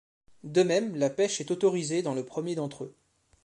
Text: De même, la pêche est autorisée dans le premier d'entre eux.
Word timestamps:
De 0.43 0.63
même, 0.63 0.95
la 0.95 1.11
pêche 1.11 1.41
est 1.41 1.51
autorisée 1.51 2.01
dans 2.01 2.15
le 2.15 2.25
premier 2.25 2.55
d'entre 2.55 2.85
eux. 2.85 2.95